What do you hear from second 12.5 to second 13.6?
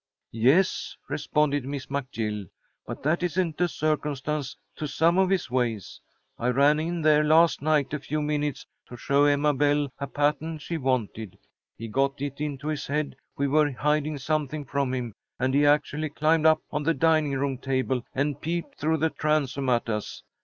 his head we